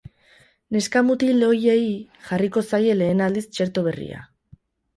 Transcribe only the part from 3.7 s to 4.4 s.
berria.